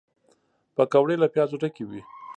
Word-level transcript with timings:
پکورې 0.75 1.15
له 1.21 1.27
پیازو 1.33 1.59
ډکې 1.61 1.83
وي 1.89 2.01